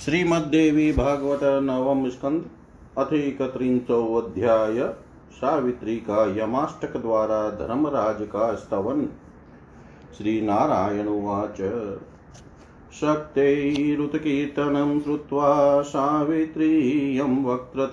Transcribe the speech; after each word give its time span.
श्रीमद्देवी 0.00 0.92
भागवत 0.92 1.40
नवम 1.42 2.08
स्कंद 2.08 2.44
अध्याय 2.98 4.94
सावित्री 5.32 5.96
का 5.96 6.42
यमाष्टक 6.42 6.96
द्वारा 6.96 7.50
धर्मराज 7.50 8.16
का 8.20 8.54
स्तवन 8.54 9.08
श्री 10.18 10.40
नारायण 10.40 11.06
उवाच। 11.06 11.56
शक्तैरुतकीर्तनं 13.00 15.00
श्रुत्वा 15.00 15.82
सावित्री 15.82 17.18
यं 17.18 17.44
वक्त्रत 17.44 17.92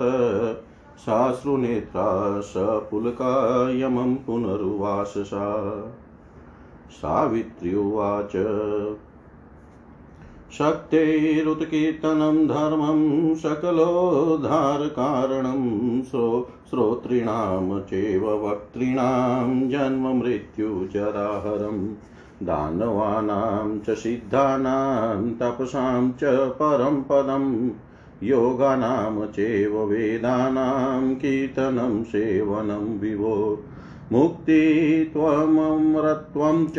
साश्रुनेत्रा 0.97 2.41
सपुलका 2.41 3.69
यमं 3.69 4.15
पुनरुवास 4.15 5.13
सा 5.17 5.81
सावित्र्युवाच 6.91 8.31
शक्तेरुत्कीर्तनं 10.51 12.47
धर्मं 12.47 13.35
सकलोद्धारकारणं 13.35 16.01
श्रोतॄणां 16.01 17.79
चैव 17.79 18.47
वक्तॄणां 18.47 19.69
जन्ममृत्युजराहरं 19.69 21.93
दानवानां 22.43 23.79
च 23.79 23.97
सिद्धानां 23.97 25.29
तपसां 25.29 26.11
च 26.11 26.49
परं 26.49 27.01
पदं। 27.01 27.69
योगानां 28.23 29.27
चैव 29.27 29.83
वेदानां 29.83 31.15
कीर्तनं 31.15 32.03
सेवनं 32.03 32.99
विभो। 32.99 33.63
मुक्तित्वममरत्वं 34.11 36.67
च 36.67 36.75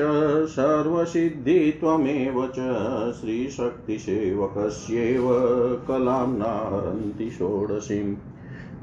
सर्वसिद्धित्वमेव 0.46 2.46
च 2.46 3.14
श्रीशक्तिसेवकस्येव 3.20 5.28
कलां 5.88 6.28
नारन्ति 6.28 7.30
षोडशीं। 7.30 8.16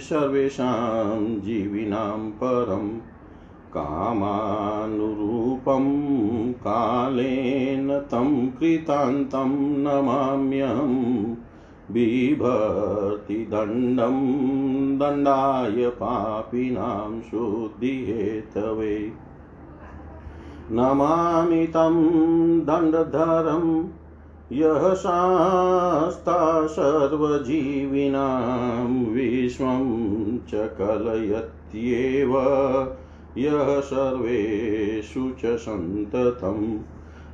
सर्वेषां 0.00 1.40
जीविनां 1.40 2.18
परं 2.42 2.86
कामानुरूपं 3.74 4.28
कालेन 6.62 7.90
तं 8.12 8.30
कृतान्तं 8.50 9.58
नमाम्यहं 9.82 10.94
बिभर्ति 11.90 13.44
दण्डं 13.50 14.16
दण्डाय 14.98 15.88
पापिनां 16.00 17.20
शुद्धिहेतवे 17.20 18.96
नमामि 20.70 21.66
तं 21.66 22.60
दण्डधरं। 22.60 23.88
यः 24.52 24.94
शास्ता 24.94 26.66
सर्वजीविनां 26.66 29.04
विश्वं 29.04 30.38
च 30.38 30.50
कलयत्येव। 30.54 32.32
यः 33.38 33.80
सर्वेषु 33.80 35.30
च 35.30 35.56
सन्ततम् 35.56 36.78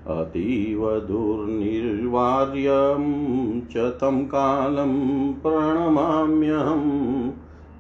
अतीव 0.07 0.91
दुर्निर्वार्यं 0.91 3.61
च 3.61 3.77
तं 3.77 4.25
कालं 4.25 5.33
प्रणमाम्यहम् 5.33 7.31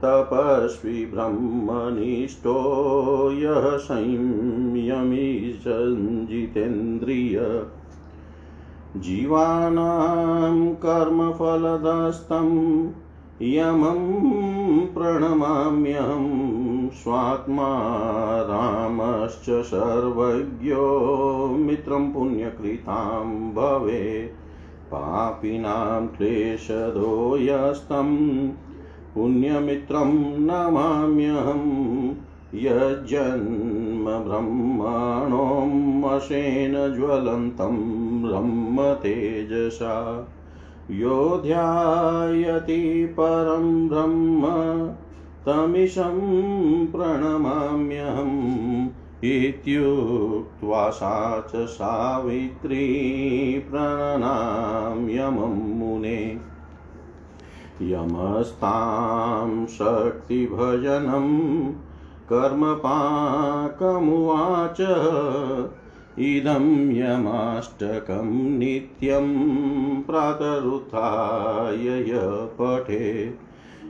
तपस्वी 0.05 1.07
ब्रह्मनिष्ठो 1.07 3.31
यः 3.33 3.77
संयमीशञ्जितेन्द्रिय 5.53 7.67
जीवानां 8.97 10.75
कर्मफलदस्तं 10.75 12.49
यमं 13.43 14.87
प्रणमाम्यहं 14.87 16.89
स्वात्मा 16.89 17.69
रामश्च 18.43 19.51
सर्वज्ञो 19.51 21.47
मित्रं 21.47 22.13
पुण्यकृतां 22.13 23.55
भवे। 23.55 24.31
पापिनां 24.87 26.07
क्लेशदो 26.07 27.37
पुण्यमित्रं 29.15 30.41
नमाम्यहं 30.41 31.63
यज्जन्म 32.55 34.05
ब्रह्मणोमशेन 34.05 36.73
ज्वलन्तं 36.73 38.23
ब्रह्मतेजसा 38.23 40.29
यो 40.91 41.43
ध्यायति 41.47 43.07
परं 43.07 43.89
ब्रह्म 43.89 44.47
तमिशं 45.47 46.87
प्रणमाम्यहम् 46.87 48.89
इत्युक्त्वा 49.25 50.91
सा 50.91 51.41
च 51.41 51.57
सावित्री 51.57 52.87
प्रणनाम्यमं 53.71 55.79
मुने। 55.79 56.39
यमस्तां 57.83 59.67
शक्तिभजनं 59.67 61.73
कर्मपाकमुवाच 62.33 64.79
इदं 66.19 66.93
यमाष्टकं 66.93 68.59
नित्यं 68.59 70.03
प्रातरुत्थाय 70.03 72.11
पठे 72.61 73.35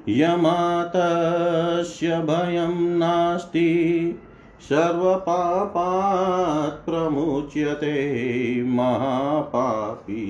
यमातस्य 0.08 2.08
भयं 2.08 2.98
नास्ति, 2.98 4.18
सर्वपापात् 4.60 6.86
प्रमुच्यते 6.86 8.64
महापापी 8.64 10.22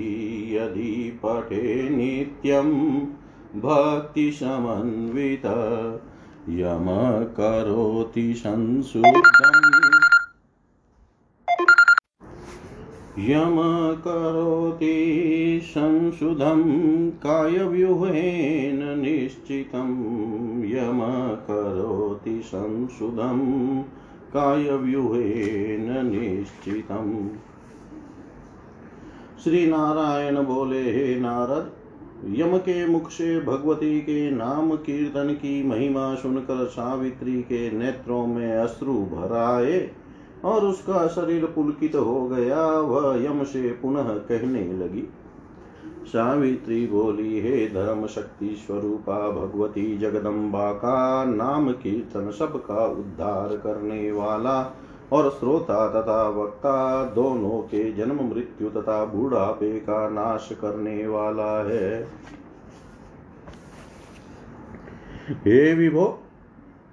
यदि 0.57 1.21
पठे 1.23 1.91
नित्यं 1.91 2.71
भक्तिसमन्वित। 3.61 5.43
यम 6.49 6.87
करोति 7.37 8.35
संशुद्धम्। 8.35 9.93
यम 13.19 13.57
करोति 13.93 15.61
संशुद्धं 15.65 16.63
कायव्यूहेन 17.11 18.99
निश्चितं 18.99 19.91
यम 20.65 21.01
करोति 21.35 22.43
संशुद्धं 22.45 23.39
कायव्यूहेन 24.33 26.07
निश्चितम्। 26.07 27.29
श्री 29.45 29.67
नारायण 29.67 30.43
बोले, 30.43 30.83
हे 30.93 31.21
नारद 31.21 31.82
यम 32.25 32.59
के 32.59 32.87
मुख 32.87 33.11
से 33.11 33.41
भगवती 33.41 34.01
के 34.01 34.31
नाम 34.31 34.77
कीर्तन 34.77 35.33
की 35.33 35.69
महिमा 35.69 36.15
सुनकर 36.15 36.67
सावित्री 36.67 37.43
के 37.43 37.71
नेत्रों 37.71 38.27
में 38.27 38.57
अश्रु 38.57 38.93
भराए 38.93 39.91
और 40.45 40.67
उसका 40.67 41.07
शरीर 41.07 41.45
पुलकित 41.45 41.95
हो 41.95 42.29
गया, 42.29 42.67
वह 42.67 43.25
यम 43.25 43.45
से 43.45 43.69
पुनः 43.69 44.03
कहने 44.03 44.73
लगी। 44.73 45.09
सावित्री 46.07 46.87
बोली, 46.87 47.41
हे 47.41 47.69
धर्म 47.69 48.07
शक्ति 48.07 48.57
स्वरूपा, 48.67 49.31
भगवती 49.31 49.99
जगदम्बा 49.99 50.73
का 50.73 51.25
नाम 51.25 51.71
कीर्तन 51.71 52.31
सबका 52.31 52.87
उद्धार 52.87 53.57
करने 53.57 54.13
वाला 54.13 54.77
और 55.13 55.31
श्रोता 55.31 55.87
तथा 55.89 56.29
वक्ता 56.29 57.05
दोनों 57.05 57.61
के 57.63 57.93
जन्म 57.93 58.21
मृत्यु 58.35 58.69
तथा 58.69 59.05
बुढ़ापे 59.05 59.73
का 59.81 60.09
नाश 60.09 60.49
करने 60.53 61.07
वाला 61.07 61.69
है। 61.69 62.03
हे 65.31 65.75
विभो, 65.75 66.19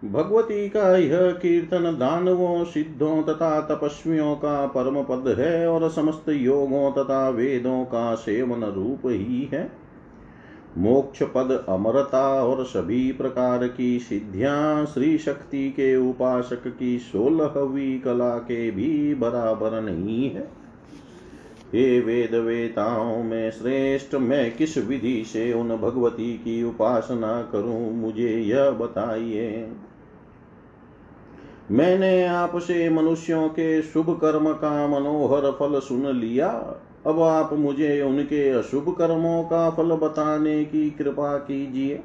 भगवती 0.05 0.69
का 0.69 0.97
यह 0.97 1.31
कीर्तन 1.31 1.97
दानवों, 1.99 2.63
सिद्धों 2.63 3.23
तथा 3.23 3.61
तपस्वियों 3.61 4.35
का 4.35 4.65
परम 4.65 5.03
पद 5.03 5.35
है 5.39 5.67
और 5.67 5.89
समस्त 5.89 6.29
योगों 6.29 6.91
तथा 6.91 7.29
वेदों 7.29 7.83
का 7.85 8.15
सेवन 8.15 8.63
रूप 8.63 9.01
ही 9.05 9.49
है। 9.53 9.88
मोक्ष 10.77 11.23
पद 11.23 11.65
अमरता 11.69 12.43
और 12.43 12.65
सभी 12.65 13.11
प्रकार 13.11 13.67
की 13.67 13.99
सिद्धियाँ 13.99 14.85
श्री 14.85 15.17
शक्ति 15.17 15.69
के 15.69 15.95
उपासक 15.95 16.67
की 16.79 16.99
सोलहवीं 16.99 17.99
कला 17.99 18.37
के 18.37 18.71
भी 18.71 19.15
बराबर 19.15 19.81
नहीं 19.81 20.29
है। 20.31 20.47
हे 21.73 21.99
वेद 21.99 22.35
वेताओं 22.35 23.23
में 23.23 23.51
श्रेष्ठ, 23.51 24.15
मैं 24.15 24.55
किस 24.55 24.77
विधि 24.77 25.23
से 25.27 25.53
उन 25.53 25.77
भगवती 25.77 26.33
की 26.33 26.63
उपासना 26.63 27.41
करूँ, 27.41 27.91
मुझे 27.91 28.39
यह 28.39 28.69
बताइए। 28.69 29.67
मैंने 31.71 32.25
आपसे 32.25 32.89
मनुष्यों 32.89 33.49
के 33.49 33.81
शुभ 33.81 34.17
कर्म 34.21 34.53
का 34.53 34.87
मनोहर 34.87 35.51
फल 35.51 35.79
सुन 35.79 36.07
लिया 36.15 36.75
अब 37.05 37.21
आप 37.21 37.53
मुझे 37.53 38.01
उनके 38.01 38.49
अशुभ 38.49 38.95
कर्मों 38.97 39.43
का 39.43 39.69
फल 39.69 39.91
बताने 39.91 40.65
की 40.65 40.89
कृपा 40.89 41.37
कीजिए। 41.37 41.95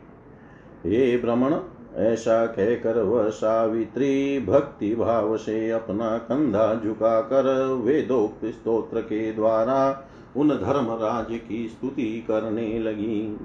हे 0.86 1.16
भ्रमण 1.18 1.54
ऐसा 1.96 2.46
कहकर 2.46 2.98
वह 2.98 3.28
सावित्री 3.28 4.40
भक्ति 4.40 4.94
भाव 4.94 5.36
से 5.36 5.70
अपना 5.70 6.18
कंधा 6.18 6.80
झुकाकर 6.84 7.66
वेदोक्त 7.66 8.44
स्तोत्र 8.44 9.00
के 9.00 9.32
द्वारा 9.32 10.08
उन 10.36 10.48
धर्मराज 10.48 11.40
की 11.48 11.68
स्तुति 11.68 12.24
करने 12.28 12.78
लगी। 12.78 13.38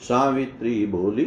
सावित्री 0.00 0.86
बोली, 0.86 1.24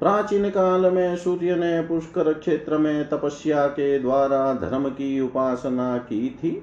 प्राचीन 0.00 0.50
काल 0.50 0.90
में 0.90 1.16
सूर्य 1.16 1.54
ने 1.54 1.82
पुष्कर 1.82 2.32
क्षेत्र 2.32 2.78
में 2.78 3.08
तपस्या 3.08 3.66
के 3.66 3.98
द्वारा 3.98 4.52
धर्म 4.52 4.88
की 4.88 5.20
उपासना 5.20 5.98
की 5.98 6.30
थी। 6.30 6.62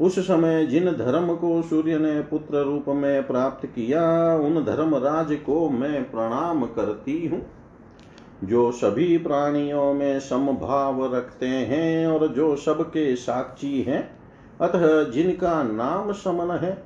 उस 0.00 0.18
समय 0.18 0.66
जिन 0.66 0.84
धर्म 0.84 1.34
को 1.34 1.62
सूर्य 1.62 1.98
ने 1.98 2.20
पुत्र 2.20 2.62
रूप 2.62 2.84
में 2.88 3.26
प्राप्त 3.26 3.66
किया, 3.66 4.34
उन 4.36 4.64
धर्म 4.64 4.90
धर्मराज 4.90 5.32
को 5.32 5.70
मैं 5.70 6.10
प्रणाम 6.10 6.66
करती 6.66 7.26
हूँ। 7.26 7.46
जो 8.44 8.72
सभी 8.72 9.18
प्राणियों 9.18 9.94
में 9.94 10.20
समभाव 10.20 11.14
रखते 11.16 11.46
हैं 11.46 12.06
और 12.06 12.28
जो 12.28 12.56
सबके 12.56 13.16
साक्षी 13.16 13.82
हैं, 13.82 14.18
अतः 14.60 15.10
जिनका 15.10 15.62
नाम 15.62 16.12
समन 16.12 16.50
है, 16.50 16.84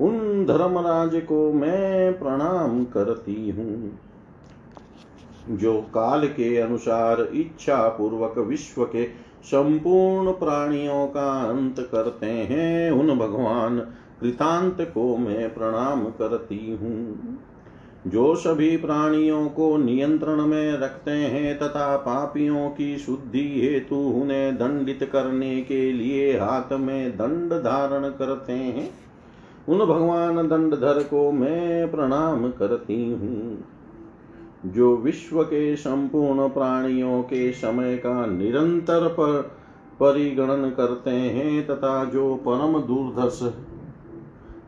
उन 0.00 0.46
धर्मराज 0.46 1.22
को 1.22 1.52
मैं 1.52 2.18
प्रणाम 2.18 2.84
करती 2.84 3.50
हूँ। 3.50 3.98
जो 5.50 5.80
काल 5.80 6.26
के 6.26 6.56
अनुसार 6.56 7.28
इच्छा 7.34 7.88
पूर्वक 7.88 8.38
विश्व 8.38 8.84
के 8.84 9.27
संपूर्ण 9.44 10.32
प्राणियों 10.32 11.06
का 11.06 11.30
अंत 11.42 11.80
करते 11.92 12.26
हैं। 12.26 12.90
उन 12.90 13.18
भगवान 13.18 13.78
कृतांत 14.20 14.76
को 14.94 15.16
मैं 15.16 15.54
प्रणाम 15.54 16.04
करती 16.04 16.78
हूँ। 16.82 17.38
जो 18.06 18.34
सभी 18.34 18.76
प्राणियों 18.76 19.48
को 19.48 19.76
नियंत्रण 19.76 20.46
में 20.46 20.72
रखते 20.72 21.10
हैं 21.10 21.58
तथा 21.58 21.96
पापियों 21.96 22.68
की 22.70 22.96
शुद्धि 22.98 23.60
हेतु 23.60 23.96
उन्हें 23.96 24.56
दंडित 24.56 25.08
करने 25.12 25.60
के 25.62 25.92
लिए 25.92 26.38
हाथ 26.38 26.72
में 26.72 27.10
दंड 27.10 27.52
धारण 27.52 28.08
करते 28.08 28.52
हैं, 28.52 28.90
उन 29.68 29.78
भगवान 29.78 30.48
दंडधर 30.48 31.02
को 31.02 31.30
मैं 31.32 31.90
प्रणाम 31.90 32.50
करती 32.50 33.10
हूँ। 33.12 33.64
जो 34.66 34.96
विश्व 34.96 35.42
के 35.42 35.76
संपूर्ण 35.76 36.48
प्राणियों 36.48 37.22
के 37.22 37.52
समय 37.52 37.96
का 37.96 38.26
निरंतर 38.26 39.08
पर 39.08 39.42
परिगणन 40.00 40.70
करते 40.70 41.10
हैं 41.10 41.66
तथा 41.66 42.04
जो 42.04 42.34
परम 42.34 42.80
दूरदर्श 42.80 43.54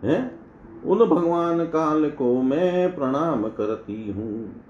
है, 0.05 0.41
उन 0.87 0.99
भगवान 0.99 1.65
काल 1.65 2.11
को 2.11 2.43
मैं 2.43 2.97
प्रणाम 2.97 3.43
करती 3.43 4.11
हूँ। 4.11 4.63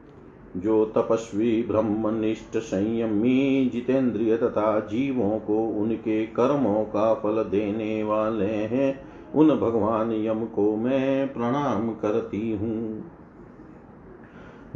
जो 0.57 0.85
तपस्वी 0.85 1.63
ब्रह्मनिष्ठ 1.63 2.57
संयमी, 2.57 3.71
जितेंद्रिय 3.73 4.37
तथा 4.37 4.81
जीवों 4.81 5.39
को 5.39 5.59
उनके 5.59 6.27
कर्मों 6.27 6.85
का 6.85 7.15
फल 7.15 7.43
देने 7.43 8.03
वाले 8.03 8.47
हैं, 8.47 9.01
उन 9.35 9.49
भगवान 9.49 10.13
यम 10.13 10.45
को 10.45 10.77
मैं 10.77 11.33
प्रणाम 11.33 11.91
करती 11.91 12.53
हूँ। 12.53 13.05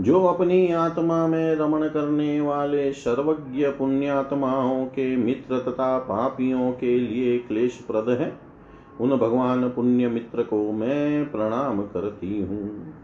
जो 0.00 0.25
अपनी 0.25 0.73
आत्मा 0.73 1.26
में 1.26 1.55
रमण 1.55 1.88
करने 1.88 2.41
वाले 2.41 2.93
सर्वज्ञ 2.93 3.67
पुण्यात्माओं 3.69 4.85
के 4.87 5.17
मित्र 5.17 5.58
तथा 5.58 5.99
पापियों 5.99 6.70
के 6.73 6.99
लिए 6.99 7.38
क्लेशप्रद 7.38 8.08
है, 8.20 8.32
उन 9.00 9.17
भगवान 9.17 9.69
पुण्य 9.69 10.08
मित्र 10.08 10.43
को 10.43 10.73
मैं 10.73 11.31
प्रणाम 11.32 11.82
करती 11.82 12.41
हूँ। 12.41 12.94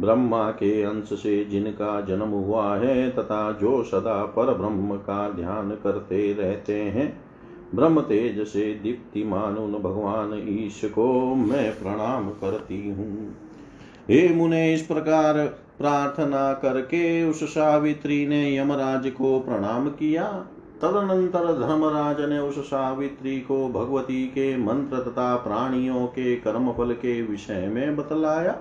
ब्रह्मा 0.00 0.50
के 0.50 0.82
अंश 0.82 1.12
से 1.12 1.44
जिनका 1.44 2.00
जन्म 2.00 2.28
हुआ 2.28 2.76
है 2.76 3.10
तथा 3.10 3.50
जो 3.52 3.82
सदा 3.82 4.24
पर 4.26 4.54
ब्रह्म 4.54 4.96
का 4.96 5.28
ध्यान 5.30 5.70
करते 5.70 6.32
रहते 6.32 6.80
हैं, 6.80 7.12
ब्रह्म 7.74 8.00
तेज 8.00 8.46
से 8.46 8.72
दीप्तिमान 8.74 9.56
उन 9.56 9.72
भगवान 9.72 10.32
ईश 10.48 10.80
को 10.84 11.34
मैं 11.34 11.70
प्रणाम 11.72 12.30
करती 12.30 12.88
हूँ। 12.90 13.36
हे 14.08 14.28
मुने, 14.28 14.74
इस 14.74 14.82
प्रकार 14.82 15.38
प्रार्थना 15.82 16.52
करके 16.52 17.24
उस 17.24 17.44
सावित्री 17.44 18.26
ने 18.26 18.56
यमराज 18.58 19.10
को 19.10 19.40
प्रणाम 19.40 19.88
किया। 19.88 20.24
तदनंतर 20.82 21.52
धर्मराज 21.60 22.20
ने 22.28 22.38
उस 22.38 22.58
सावित्री 22.58 23.40
को 23.40 23.68
भगवती 23.68 24.26
के 24.26 24.56
मंत्र 24.56 24.98
तथा 24.98 25.36
प्राणियों 25.36 26.06
के 26.06 26.36
कर्मफल 26.36 26.92
के 26.92 27.22
विषय 27.22 27.66
में 27.68 27.96
बतलाया। 27.96 28.56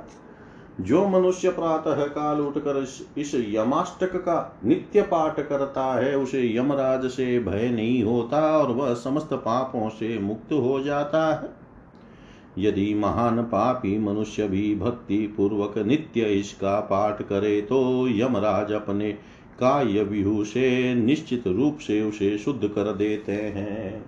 जो 0.81 1.07
मनुष्य 1.07 1.49
प्रातः 1.49 2.03
काल 2.05 2.41
उठकर 2.41 2.87
इस 3.17 3.31
यमाष्टक 3.35 4.15
का 4.15 4.59
नित्य 4.65 5.01
पाठ 5.01 5.39
करता 5.39 5.83
है, 5.95 6.17
उसे 6.17 6.57
यमराज 6.57 7.05
से 7.05 7.39
भय 7.39 7.69
नहीं 7.69 8.03
होता 8.03 8.57
और 8.57 8.71
वह 8.71 8.93
समस्त 8.93 9.33
पापों 9.33 9.89
से 9.89 10.17
मुक्त 10.19 10.53
हो 10.53 10.79
जाता 10.81 11.25
है। 11.33 11.60
यदि 12.57 12.93
महान 12.93 13.41
पापी 13.41 13.99
मनुष्य 13.99 14.47
भी 14.47 14.75
भक्ति 14.75 15.33
पूर्वक 15.37 15.77
नित्य 15.77 16.21
इसका 16.21 16.79
पाठ 16.79 17.21
करे 17.21 17.61
तो 17.61 18.07
यमराज 18.09 18.71
अपने 18.71 19.17
काय 19.59 20.03
व्यूह 20.03 20.43
से 20.43 20.95
निश्चित 20.95 21.47
रूप 21.47 21.77
से 21.77 22.01
उसे 22.01 22.37
शुद्ध 22.37 22.67
कर 22.67 22.93
देते 22.93 23.31
हैं। 23.31 24.05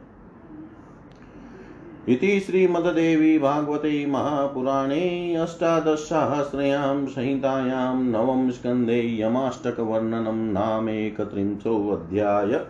इति 2.10 2.40
श्रीमद्देवी 2.40 3.40
भागवते 3.40 4.06
महापुराणे 4.06 5.36
अष्टादशसहस्रयां 5.36 7.06
संहितायां 7.06 8.04
नवम 8.04 8.50
स्कन्धे 8.50 9.22
यमाष्टकवर्णनं 9.22 10.54
नामेकत्रिंशोऽध्याय 10.54 12.66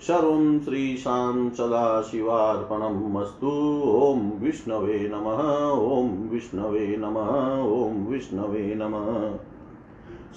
सर्वं 0.00 0.60
श्रीशां 0.60 1.50
सदाशिवार्पणमस्तु 1.50 3.82
ॐ 3.86 4.40
विष्णवे 4.40 5.10
नमः, 5.12 5.70
ॐ 5.70 6.28
विष्णवे 6.28 6.96
नमः, 6.96 7.62
ॐ 7.62 8.06
विष्णवे 8.06 8.74
नमः। 8.74 9.38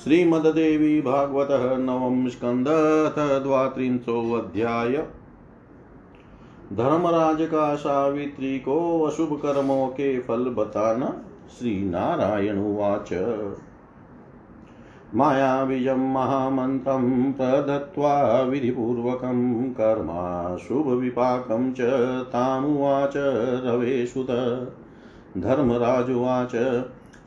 श्रीमद्देवी 0.04 1.02
भागवतः 1.02 1.78
नवम 1.78 2.30
स्कन्धः 2.30 3.40
द्वात्रिंशोऽध्याय 3.40 5.08
धर्मराज 6.74 7.42
का 7.42 7.76
सावित्री 7.76 8.60
को 8.60 9.02
अशुभ 9.02 9.40
कर्मों 9.44 9.88
के 9.88 10.20
फल 10.20 10.50
बताना 10.50 11.24
श्री 11.60 11.90
नारायण 11.90 12.60
उवाच। 12.60 13.14
मायाबीजं 15.16 16.14
महामन्त्रं 16.14 17.34
प्रदत्त्वा 17.34 18.42
विधिपूर्वकं 18.42 19.74
कर्माशुभविपाकं 19.74 21.74
च 21.74 21.78
तामुवाच 22.24 23.14
रवेशुत। 23.66 24.28
धर्मराजुवाच 25.38 26.84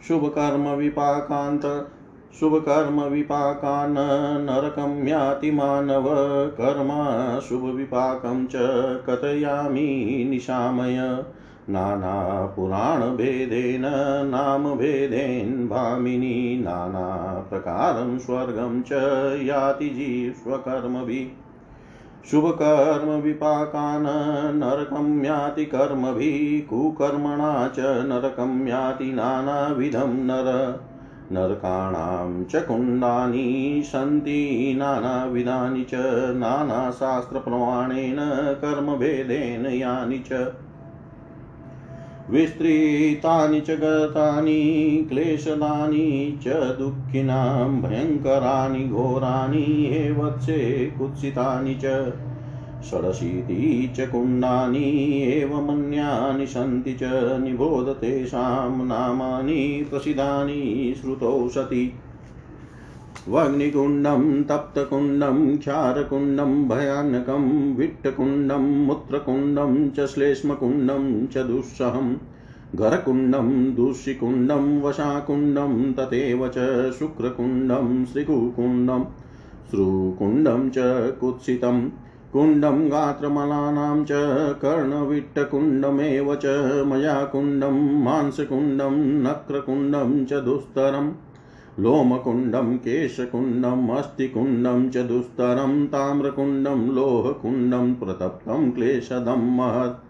शुभ 0.09 0.35
कर्म 0.39 0.75
शुभ 2.41 2.57
कर्म 2.57 3.03
विपाकान् 3.03 4.45
नरकं 4.45 5.09
याति 5.09 5.51
मानव 5.51 6.05
कर्म 6.61 7.41
शुभ 7.41 7.63
विपाकं 7.63 8.47
च 8.47 8.53
कथयामि 9.11 10.27
निशामय। 10.31 11.25
नानापुराणभेदेन, 11.71 13.83
नामभेदेन 14.31 15.69
भामिनी 15.69 16.63
नानाप्रकारं 16.63 18.19
स्वर्गं 18.19 18.83
च 18.83 18.89
याति 19.43 19.89
जीवस्वकर्मभिः 19.89 21.43
शुभकर्म 22.31 23.09
विपाकान् 23.09 24.57
नरकं 24.57 25.25
याति 25.25 25.65
कर्मभिः, 25.65 26.71
कुकर्मणा 26.71 27.69
च 27.69 27.81
नरकं 27.81 28.69
याति 28.69 29.05
नानाविधं 29.05 30.01
नर। 30.01 30.81
नरकाणां 31.33 32.45
च 32.45 32.57
कुण्डानि 32.57 33.83
सन्ति, 33.87 34.75
नानाविधानि 34.79 35.85
च, 35.85 35.91
नानाशास्त्रप्रमाणेन 36.37 38.17
कर्मभेदेन 38.65 39.67
यानि 39.67 40.19
च। 40.19 40.53
विस्तृतानि 42.31 43.61
च 43.61 43.71
गतानि, 43.71 45.07
क्लेशदानि 45.09 46.39
च 46.45 46.49
दुःखिनां, 46.49 47.81
भयङ्कराणि, 47.81 48.89
घोराणि 48.89 49.87
एवत्से 49.93 50.87
कुत्सितानि 50.99 51.75
च। 51.75 52.13
षडशीति 52.91 53.93
च 53.97 54.09
कुण्डानि 54.09 54.85
एवमन्यानि 55.23 56.47
सन्ति 56.47 56.93
च, 56.93 57.01
निबोध 57.43 57.89
तेषां 57.89 58.87
नामानि 58.87 59.87
प्रसिद्धानि 59.91 60.95
श्रुतौ 61.01 61.49
सति 61.49 61.93
वग्निकुण्डं 63.29 64.45
तप्तकुण्डं, 64.45 65.57
क्षारकुण्डं, 65.57 66.69
भयानकं 66.69 67.75
विट्टकुण्डं 67.75 68.87
मूत्रकुण्डं, 68.87 69.91
च 69.91 70.01
श्लेष्मकुण्डं, 70.01 71.27
च 71.27 71.39
दुःसहम् 71.39 72.15
घरकुण्डं, 72.75 73.75
दूषिकुण्डं, 73.75 74.81
वशाकुण्डं, 74.81 75.93
तथैव 75.93 76.49
च 76.49 76.59
शुक्रकुण्डं, 76.99 78.05
श्रीकुकुण्डं, 78.05 79.05
श्रुकुण्डं 79.71 80.71
च 80.71 80.75
कुत्सितम् 81.21 81.91
कुण्डं 82.33 82.91
गात्रमलानां 82.91 84.05
च 84.05 84.09
कर्णविट्टकुण्डमेव 84.55 86.35
च 86.35 86.47
मया 86.87 87.25
कुण्डं 87.25 88.05
मांसकुण्डं, 88.05 89.23
नक्रकुण्डं 89.23 90.25
च 90.25 90.33
दुस्तरम्। 90.33 91.11
लोमकुण्डं 91.81 92.77
केशकुण्डम् 92.77 93.91
अस्थिकुण्डं 93.91 94.91
च 94.91 94.97
दुस्तरं, 94.97 95.87
ताम्रकुण्डं, 95.87 96.95
लोहकुण्डं, 96.95 97.95
प्रतप्तं 97.95 98.71
क्लेशदं 98.71 99.57
महत्। 99.57 100.07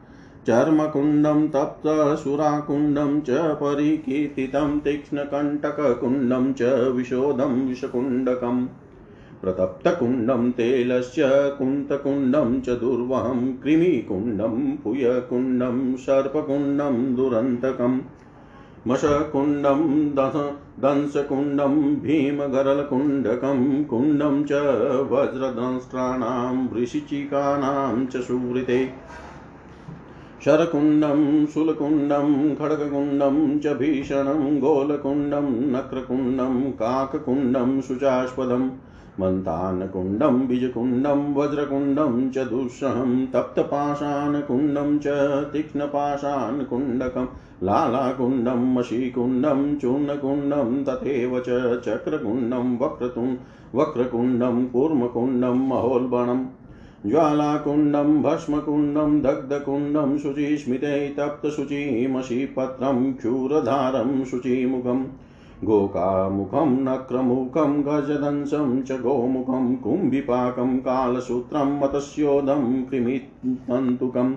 चर्मकुण्डं 0.47 1.49
तप्तसुराकुण्डं 1.49 3.21
च 3.21 3.31
परिकीर्तितं, 3.31 4.81
तीक्ष्णकण्टककुण्डं 4.81 6.53
च 6.53 6.63
विशोधं 6.97 7.69
विषकुण्डकम्। 7.69 8.67
प्रतप्तकुण्डं 9.43 10.51
तेलस्य 10.51 11.23
कुन्तकुण्डं 11.31 12.61
च 12.61 12.69
दुर्वहं, 12.69 13.53
कृमिकुण्डं 13.53 14.77
पुयकुण्डं, 14.77 15.97
सर्पकुण्डं 15.97 17.15
दुरन्तकम्। 17.15 18.01
मशकुण्डं 18.87 20.09
दंशकुण्डं 20.79 21.95
भीमगरलकुण्डकं, 21.95 23.85
कुण्डं 23.85 24.45
च 24.45 24.53
वज्रदंष्ट्राणां, 25.13 26.67
वृशिचिकानां 26.69 28.07
च 28.07 28.17
सुवृते। 28.17 28.91
शरकुण्डं 30.45 31.47
शूलकुण्डं 31.47 32.55
खड्गकुण्डं 32.55 33.59
च 33.59 33.67
भीषणं, 33.67 34.61
गोलकुण्डं, 34.61 35.71
नक्रकुण्डं, 35.73 36.71
काककुण्डं, 36.71 37.81
शुचास्पदम्। 37.81 38.71
मन्तान्कुण्डं 39.21 40.47
बीजकुण्डं, 40.47 41.35
वज्रकुण्डं 41.35 42.31
च 42.31 42.39
दुःसहं 42.39 43.27
तप्तपाषाणकुण्डं 43.27 44.99
च 44.99 45.05
तीक्ष्णपाषाणकुण्डकं 45.53 47.27
लालाकुण्डं 47.63 48.75
मशीकुण्डं 48.75 49.77
चूर्णकुण्डं, 49.77 50.85
तथैव 50.85 51.41
च 51.41 51.81
चक्रकुण्डं 51.81 52.79
वक्रतुं 52.79 53.35
वक्रकुण्डं, 53.75 54.67
कूर्मकुण्डं 54.67 55.69
महोल्बणम् 55.69 57.11
ज्वालाकुण्डं, 57.11 58.23
भस्मकुण्डं, 58.23 59.21
दग्धकुण्डं, 59.21 60.19
शुचिस्मिते 60.19 61.11
तप्तशुचिमशीपत्रं, 61.11 63.13
क्षूरधारं, 63.13 64.25
शुचिमुखम् 64.25 65.05
गोकामुखं 65.65 66.73
नक्रमुखं 66.85 67.81
गजदंशं 67.83 68.83
च 68.83 68.93
गोमुखं 68.93 69.77
कुम्भिपाकं 69.77 70.77
कालसूत्रं 70.79 71.79
मतस्योदं 71.81 72.83
कृमितन्तुकम् 72.83 74.35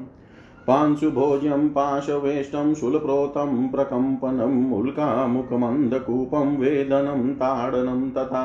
पांशुभोज्यं 0.67 1.67
पाशवेष्टं 1.69 2.73
शूलप्रोतं 2.73 3.67
प्रकम्पनम् 3.69 4.73
उल्कामुखमन्धकूपं 4.73 6.55
वेदनं 6.57 7.33
ताडनं 7.33 8.09
तथा 8.11 8.43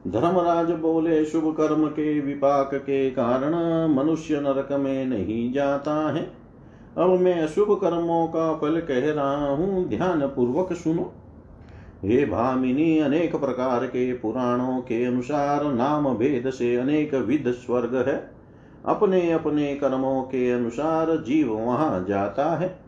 धर्मराज 0.07 0.71
बोले, 0.71 1.25
शुभ 1.25 1.53
कर्म 1.57 1.87
के 1.87 2.19
विपाक 2.19 2.75
के 2.75 3.09
कारण 3.11 3.55
मनुष्य 3.95 4.39
नरक 4.39 4.71
में 4.71 5.05
नहीं 5.05 5.53
जाता 5.53 5.95
है। 6.11 6.31
अब 6.97 7.09
मैं 7.09 7.41
अशुभ 7.41 7.73
कर्मों 7.81 8.27
का 8.27 8.53
फल 8.53 8.79
कह 8.79 9.11
रहा 9.11 9.49
हूँ 9.49 9.89
ध्यान 9.89 10.21
पूर्वक 10.27 10.73
सुनो। 10.73 11.11
हे 12.05 12.25
भामिनी, 12.25 12.99
अनेक 12.99 13.35
प्रकार 13.35 13.85
के 13.85 14.13
पुराणों 14.13 14.81
के 14.81 15.05
अनुसार 15.05 15.73
नाम 15.73 16.17
भेद 16.17 16.49
से 16.49 16.75
अनेक 16.75 17.13
विध 17.13 17.51
स्वर्ग 17.51 17.95
है। 18.07 18.31
अपने 18.85 19.31
अपने 19.31 19.75
कर्मों 19.75 20.23
के 20.23 20.51
अनुसार 20.51 21.23
जीव 21.23 21.53
वहाँ 21.53 22.05
जाता 22.09 22.55
है। 22.55 22.79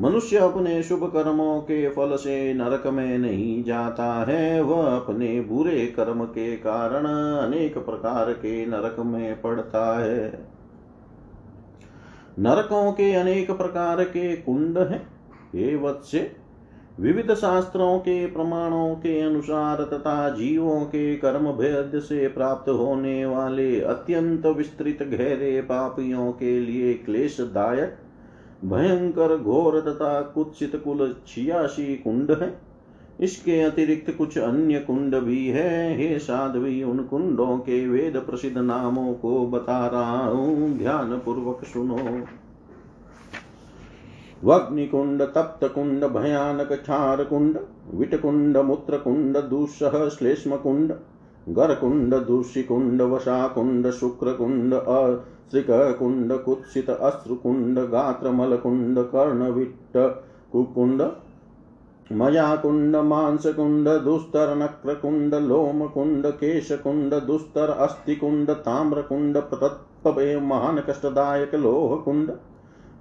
मनुष्य 0.00 0.36
अपने 0.36 0.82
शुभ 0.82 1.04
कर्मों 1.04 1.60
के 1.60 1.88
फल 1.88 2.16
से 2.16 2.54
नरक 2.54 2.86
में 2.86 3.18
नहीं 3.18 3.64
जाता 3.64 4.24
है। 4.28 4.62
वह 4.62 4.96
अपने 4.96 5.40
बुरे 5.40 5.86
कर्म 5.86 6.24
के 6.24 6.56
कारण 6.56 7.06
अनेक 7.48 7.78
प्रकार 7.78 8.32
के 8.32 8.66
नरक 8.66 8.96
में 8.98 9.40
पड़ता 9.40 10.04
है। 10.04 10.48
नरकों 12.38 12.92
के 12.92 13.12
अनेक 13.12 13.50
प्रकार 13.50 14.04
के 14.04 14.36
कुंड 14.36 14.78
हैं। 14.78 15.06
हे 15.54 15.76
वत्स्य 15.76 16.32
विविध 17.00 17.34
शास्त्रों 17.34 17.98
के, 17.98 18.26
प्रमाणों 18.26 18.94
के 18.94 19.20
अनुसार 19.20 19.84
तथा 19.84 20.28
जीवों 20.28 20.80
के 20.80 21.16
कर्म 21.16 21.52
भेद 21.52 21.92
से 22.00 22.28
प्राप्त 22.28 22.70
होने 22.70 23.26
वाले 23.26 23.80
अत्यंत 23.80 24.46
विस्तृत 24.46 24.98
गहरे 25.02 25.60
पापियों 25.60 26.32
के 26.32 26.60
लिए 26.60 26.94
क्लेशदायक, 26.94 27.96
भयंकर 28.64 29.36
घोर 29.36 29.80
तथा 29.80 30.20
कुत्सित 30.20 30.82
कुल 30.84 31.16
छियासी 31.26 31.96
कुंड 31.96 32.30
है। 32.30 32.58
इसके 33.20 33.60
अतिरिक्त 33.60 34.10
कुछ 34.18 34.38
अन्य 34.38 34.78
कुंड 34.78 35.14
भी 35.14 35.48
है। 35.48 35.98
हे 35.98 36.18
साध्वी, 36.18 36.82
उन 36.82 36.98
कुंडों 36.98 37.58
के 37.58 37.88
वेद 37.88 38.16
प्रसिद्ध 38.16 38.58
नामों 38.58 39.14
को 39.14 39.46
बता 39.46 39.86
रहा 39.86 40.26
हूँ। 40.26 40.78
ध्यान 40.78 41.18
पूर्वक 41.24 41.64
सुनो। 41.64 42.24
वग्निकुंड 44.44 45.22
तप्त 45.22 45.64
कुंड 45.64 46.04
भयानक 46.04 46.72
क्षार 46.72 47.24
कुंड 47.24 47.58
विटकुंड 47.94 48.56
मूत्र 48.56 48.96
कुंड 48.96 49.36
दुस्सह 49.36 50.08
श्लेष्म 50.08 50.56
कुंड 50.56 50.92
गरकुंड, 51.48 52.14
दूषिकुंड, 52.14 53.02
वशाकुंड, 53.02 53.90
शुक्रकुंड 53.90 54.74
श्रिककुण्ड 55.50 56.32
कुत्सित 56.32 56.90
अश्रुकुण्ड 56.90 57.78
गात्रमलकुण्ड 57.78 58.98
कर्णविट्ट 58.98 59.98
कुकुण्ड 60.52 61.02
मयाकुण्ड 62.12 62.96
मांसकुण्ड 62.96 63.88
दुस्तरनक्रकुण्ड 63.88 65.34
लोमकुण्ड 65.34 66.26
केशकुण्ड 66.26 67.14
दुस्तर 67.14 67.70
अस्थिकुण्ड 67.70 68.50
ताम्रकुण्ड 68.50 69.38
तत्पवे 69.52 70.36
महान 70.40 70.82
कष्टदायक 70.88 71.54
लोहकुण्ड 71.54 72.30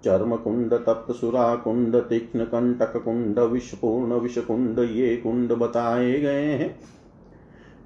चर्मकुण्ड 0.04 0.74
तप्तसुराकुण्ड 0.86 1.96
तीक्ष्णकण्टककुण्ड 2.00 3.40
विषपूर्ण 3.52 4.14
विषकुण्ड 4.14 4.80
ये 4.80 5.16
कुंड 5.16 5.54
बताए 5.54 6.20
गए 6.20 6.46
हैं। 6.54 6.70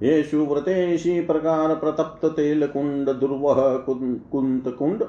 ये 0.04 0.22
सुव्रते 0.24 0.94
इसी 0.94 1.20
प्रकार 1.22 1.76
प्रतप्त 1.76 2.26
तेल 2.26 2.68
कुंड 2.68 3.10
दुर्वह 3.10 3.62
कुंत 3.86 4.68
कुंड 4.78 5.04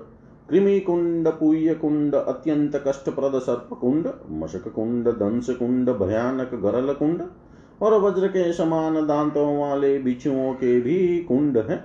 कृमि 0.50 0.78
कुंड 0.80 1.28
पुय 1.30 1.74
कुंड 1.74 2.14
अत्यंत 2.14 2.82
कष्टप्रद 2.86 3.38
सर्प 3.38 3.68
कुंड 3.80 4.08
मशक 4.30 4.68
कुंड 4.68 5.08
दंस 5.08 5.50
कुंड 5.50 5.90
भयानक 5.90 6.54
गरल 6.54 6.92
कुंड 6.92 7.22
और 7.82 8.00
वज्र 8.00 8.28
के 8.28 8.52
समान 8.52 9.06
दांतों 9.06 9.58
वाले 9.58 9.98
बिच्छुओं 9.98 10.52
के 10.54 10.80
भी 10.80 11.18
कुंड 11.18 11.58
हैं। 11.58 11.82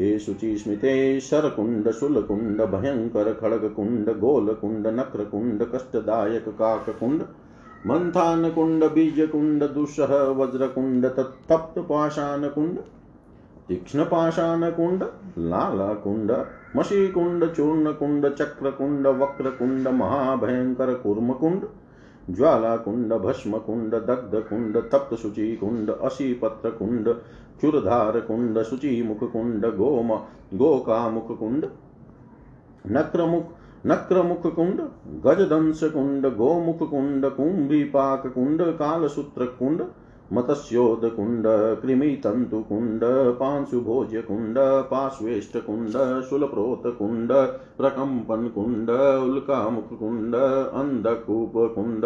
ये 0.00 0.18
शुचि 0.18 0.56
स्मृते 0.58 1.20
शर 1.20 1.48
कुंड 1.48 1.88
भयंकर 2.70 3.32
खड़ग 3.32 3.68
कुंड 3.76 4.08
गोल 4.18 4.52
कुंड 4.54 4.86
नक्र 4.90 5.24
कुंड 5.24 5.62
कष्टदायक 5.74 6.48
काक 6.58 6.88
कुंड 7.00 7.22
मंथान 7.86 8.50
कुंड 8.50 8.84
बीज 8.84 9.20
कुंड 9.32 9.62
दुस्सह 9.64 10.14
वज्र 10.38 10.66
कुंड 10.66 11.06
तप्त 11.06 11.78
पाषाण 11.78 12.48
कुंड 12.48 12.78
तीक्ष्ण 13.68 14.04
पाषाण 14.04 14.70
कुंड 14.70 15.04
लाला 15.38 15.92
कुंड 15.94 16.32
मशी 16.76 17.06
कुंड 17.08 17.46
चूर्ण 17.52 17.92
कुंड 17.92 18.28
चक्र 18.34 18.70
कुंड 18.70 19.06
वक्र 19.20 19.50
कुंड 19.50 19.88
महाभयंकर 19.88 20.94
कूर्म 20.94 21.32
कुंड 21.32 21.66
ज्वाला 22.30 22.76
कुंड 22.76 23.12
भस्म 23.12 23.58
कुंड 23.58 23.94
दग्ध 23.94 24.34
कुंड 24.48 24.76
तप्त 24.90 25.14
शुचि 25.14 25.54
कुंड 25.56 25.90
अशी 25.90 26.32
पत्र 26.34 26.70
कुंड 26.70 27.08
चुरधार 27.62 28.20
कुंड, 28.20 28.62
शुचि 28.62 29.02
मुख 29.02 29.32
कुंड, 29.32 29.66
गोम 29.66 30.08
गोकामुख 30.58 31.38
कुंड, 31.38 31.66
नक्रमुख 32.86 33.44
नक्रमुख 33.86 34.54
कुंड, 34.54 34.80
गजदंश 35.26 35.80
कुंड, 35.84 36.26
गोमुख 36.26 36.90
कुंड 36.90 37.26
कुंभीपाक 37.26 38.26
कुंड, 38.26 38.62
कालसूत्र 38.62 39.44
कुंड, 39.44 39.82
मत्स्योद 40.32 41.00
कुंड, 41.04 41.44
कृमितंतु 41.82 42.60
कुंड, 42.62 43.00
पांशुभोज्य 43.38 44.22
कुंड 44.22 44.58
पार्श्वेष्ट 44.90 45.56
कुंड, 45.56 46.22
शुलप्रोत 46.22 46.82
कुंड, 46.86 47.32
प्रकंपन 47.78 48.48
कुंड, 48.48 48.90
उल्कामुख 49.22 49.98
कुंड, 49.98 50.34
अंधकूप 50.74 51.52
कुंड 51.56 52.04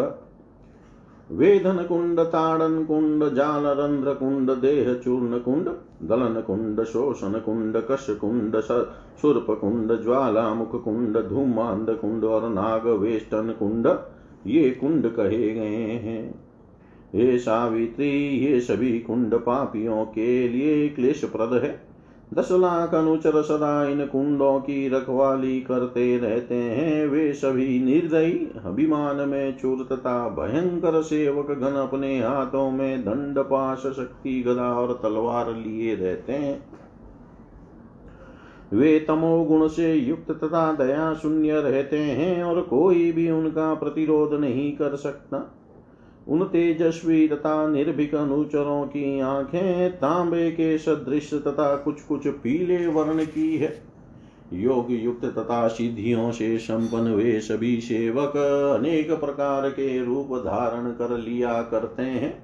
वेदन 1.31 1.83
कुंड 1.89 2.21
ताड़न 2.21 2.85
कुंड 2.85 3.35
जाल 3.35 3.65
रंध्र 3.67 4.15
कुंड 4.15 4.51
देह 4.51 4.95
चूर्ण 4.95 5.39
कुंड 5.39 5.69
गलन 6.03 6.41
कुंड 6.41 6.85
शोषण 6.85 7.33
कुंड 7.33 7.77
कश 7.91 8.07
कुंड 8.11 8.61
सुर्प 8.61 9.47
कुंड 9.51 10.03
ज्वालामुख 10.03 10.85
कुंड 10.85 11.19
धूमांध 11.29 11.91
कुंड 11.91 12.25
और 12.25 12.49
नाग 12.49 12.87
वेष्टन 12.87 13.55
कुंड 13.59 13.87
ये 14.47 14.71
कुंड 14.71 15.09
कहे 15.09 15.55
गए 15.55 15.99
हैं। 16.03 16.45
हे 17.15 17.39
सावित्री 17.39 18.11
ये 18.39 18.61
सभी 18.61 18.99
कुंड 18.99 19.35
पापियों 19.35 20.05
के 20.05 20.49
लिए 20.49 20.89
क्लेशप्रद 20.89 21.62
है। 21.65 21.86
दस 22.35 22.49
लाख 22.53 22.95
अनुचर 22.95 23.43
सदा 23.43 23.85
इन 23.85 24.07
कुंडों 24.07 24.61
की 24.61 24.89
रखवाली 24.89 25.61
करते 25.61 26.19
रहते 26.19 26.55
हैं। 26.55 27.07
वे 27.07 27.33
सभी 27.33 27.79
निर्दयी, 27.81 28.51
अभिमान 28.65 29.29
में 29.29 29.59
चूर 29.59 29.89
तथा 29.93 30.29
भयंकर 30.29 31.03
सेवक 31.03 31.51
घन 31.51 31.73
अपने 31.73 32.19
हाथों 32.23 32.71
में 32.71 33.03
दंड 33.03 33.39
पाश 33.39 33.79
शक्ति, 33.79 34.43
गदा 34.43 34.75
और 34.75 35.01
तलवार 35.03 35.55
लिए 35.55 35.95
रहते 35.95 36.33
हैं। 36.33 36.62
वे 38.73 38.99
तमो 39.01 39.45
गुण 39.45 39.69
से 39.69 39.95
युक्त 39.95 40.31
तथा 40.31 40.73
दया 40.73 41.15
शून्य 41.15 41.61
रहते 41.61 41.99
हैं 41.99 42.43
और 42.45 42.61
कोई 42.61 43.12
भी 43.12 43.31
उनका 43.31 43.75
प्रतिरोध 43.75 44.41
नहीं 44.41 44.73
कर 44.73 44.97
सकता। 44.97 45.56
उन 46.29 46.45
तेजस्वी 46.45 47.29
तथा 47.29 47.69
निर्भीक 47.69 48.15
अनुचरों 48.15 48.87
की 48.87 49.21
आँखें 49.21 49.93
तांबे 49.93 50.51
के 50.51 50.79
सदृश 50.79 51.35
तथा 51.35 51.77
कुछ 51.77 52.01
कुछ 52.01 52.27
पीले 52.27 52.87
वर्ण 52.87 53.25
की 53.25 53.57
है। 53.57 53.83
योग 54.53 54.87
युक्त 54.91 55.25
तथा 55.25 55.69
सिद्धियों 55.69 56.31
से 56.33 56.59
संपन्न 56.59 57.11
वे 57.11 57.41
सभी 57.41 57.81
सेवक 57.81 58.37
अनेक 58.79 59.11
प्रकार 59.11 59.71
के 59.71 60.05
रूप 60.05 60.29
धारण 60.33 60.91
कर 60.91 61.19
लिया 61.19 61.62
करते 61.62 62.03
हैं। 62.03 62.43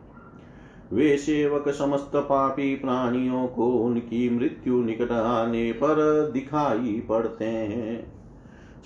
वे 0.93 1.17
सेवक 1.17 1.69
समस्त 1.69 2.11
पापी 2.17 2.77
प्राणियों 2.77 3.47
को 3.47 3.67
उनकी 3.67 4.31
मृत्यु 4.31 4.83
निकट 4.83 5.13
आने 5.13 5.73
पर 5.73 6.31
दिखाई 6.33 7.03
पड़ते 7.09 7.45
हैं। 7.45 8.22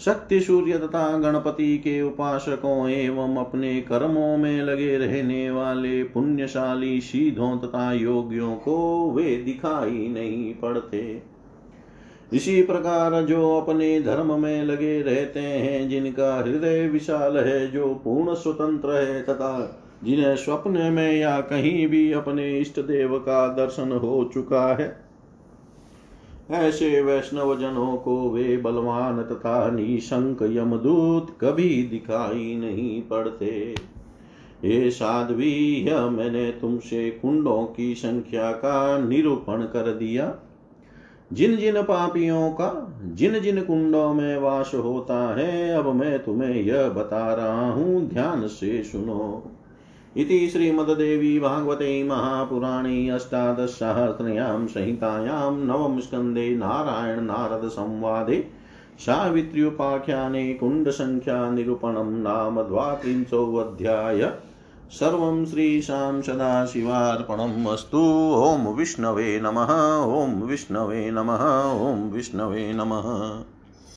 शक्ति 0.05 0.41
सूर्य 0.41 0.79
तथा 0.79 1.19
गणपति 1.19 1.79
के 1.79 2.03
उपासकों 2.03 2.89
एवं 2.89 3.37
अपने 3.37 3.81
कर्मों 3.81 4.37
में 4.37 4.63
लगे 4.63 4.99
रहने 4.99 5.51
वाले 5.51 6.03
पुण्यशाली 6.03 7.01
सीधों 7.01 7.59
तथा 7.59 7.93
योगियों 7.93 8.57
को 8.57 9.11
वे 9.11 9.37
दिखाई 9.37 10.09
नहीं 10.09 10.55
पड़ते। 10.55 11.23
इसी 12.33 12.63
प्रकार 12.63 13.23
जो 13.23 13.57
अपने 13.57 14.01
धर्म 14.01 14.41
में 14.41 14.65
लगे 14.65 15.03
रहते 15.03 15.41
हैं, 15.41 15.89
जिनका 15.89 16.37
हृदय 16.37 16.89
विशाल 16.89 17.39
है, 17.39 17.71
जो 17.71 17.95
पूर्ण 17.95 18.35
स्वतंत्र 18.35 18.91
है 18.91 19.23
तथा 19.23 19.83
जिन्हें 20.05 20.37
स्वप्न 20.37 20.71
में 20.71 21.19
या 21.19 21.41
कहीं 21.41 21.87
भी 21.89 22.13
अपने 22.13 22.59
इष्ट 22.59 22.81
देव 22.81 23.19
का 23.19 23.49
दर्शन 23.49 23.93
हो 23.93 24.31
चुका 24.35 24.75
है 24.75 25.06
ऐसे 26.51 27.03
वैष्णव 27.03 27.61
जनों 27.61 27.97
को 27.97 28.31
वे 28.31 28.57
बलवान 28.57 29.23
तथा 29.23 29.71
निशंक 29.71 30.43
यमदूत 30.43 31.39
कभी 31.41 31.83
दिखाई 31.83 32.57
नहीं 32.57 33.03
पड़ते। 33.03 33.75
ये 34.65 34.91
साध्वी, 34.91 35.85
यह 35.89 36.11
मैंने 36.11 36.51
तुमसे 36.51 37.11
कुंडों 37.11 37.65
की 37.65 37.95
संख्या 37.95 38.53
का 38.53 38.99
निरूपण 38.99 39.63
कर 39.63 39.93
दिया। 39.93 40.35
जिन 41.33 41.57
जिन 41.57 41.83
पापियों 41.83 42.51
का 42.51 42.97
जिन 43.05 43.41
जिन 43.41 43.63
कुंडों 43.63 44.15
में 44.15 44.39
वास 44.39 44.73
होता 44.75 45.37
है, 45.39 45.71
अब 45.71 45.95
मैं 45.95 46.25
तुम्हें 46.25 46.63
यह 46.63 46.89
बता 46.89 47.35
रहा 47.35 47.71
हूँ, 47.73 48.09
ध्यान 48.09 48.47
से 48.47 48.83
सुनो। 48.83 49.51
इति 50.17 50.49
श्रीमद्देवी 50.49 51.41
भागवते 51.41 52.05
महापुराणे 52.05 53.09
अष्टादशसहस्रयां 53.09 54.67
संहितायां 54.67 55.57
नवमस्कन्धे 55.57 56.57
नारायण 56.57 57.21
नारद 57.21 57.69
संवादे। 57.69 58.51
सावित्र्युपाख्याने 58.99 60.55
कुण्डसङ्ख्यानिरूपणं 60.55 62.11
नाम 62.11 62.63
द्वात्रिंशोऽध्याय। 62.63 64.33
सर्वं 64.91 65.47
श्रीशां 65.47 66.23
सदाशिवार्पणम् 66.23 67.67
अस्तु। 67.67 68.33
ॐ 68.37 68.75
विष्णवे 68.75 69.41
नमः। 69.41 70.03
ॐ 70.05 70.43
विष्णवे 70.43 71.11
नमः। 71.11 71.45
ॐ 71.93 72.11
विष्णवे 72.11 72.73
नमः। 72.73 73.45